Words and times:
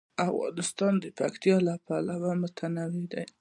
افغانستان 0.29 0.93
د 1.03 1.05
پکتیا 1.19 1.57
له 1.67 1.73
پلوه 1.85 2.31
متنوع 2.41 3.03
دی. 3.11 3.23